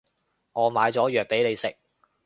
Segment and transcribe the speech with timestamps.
[0.53, 1.77] 我買咗藥畀你食